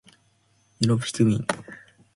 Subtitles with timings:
[0.79, 1.45] よろぴくみん